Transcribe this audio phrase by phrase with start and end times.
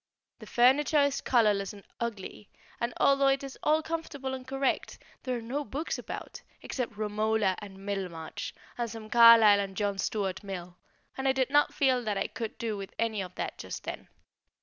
[0.39, 5.37] The furniture is colourless and ugly, and, although it is all comfortable and correct, there
[5.37, 10.75] are no books about, except "Romola" and "Middlemarch" and some Carlyle and John Stuart Mill,
[11.15, 14.07] and I did not feel that I could do with any of that just then.